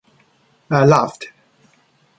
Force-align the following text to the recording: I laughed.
I 0.71 0.83
laughed. 0.83 1.27